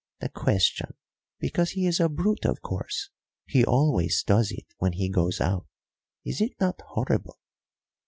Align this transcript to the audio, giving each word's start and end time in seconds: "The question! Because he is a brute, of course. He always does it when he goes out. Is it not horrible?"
"The 0.19 0.29
question! 0.29 0.95
Because 1.39 1.69
he 1.73 1.85
is 1.85 1.99
a 1.99 2.09
brute, 2.09 2.43
of 2.43 2.63
course. 2.63 3.11
He 3.45 3.63
always 3.63 4.23
does 4.23 4.49
it 4.49 4.65
when 4.79 4.93
he 4.93 5.09
goes 5.11 5.39
out. 5.39 5.67
Is 6.25 6.41
it 6.41 6.53
not 6.59 6.81
horrible?" 6.83 7.37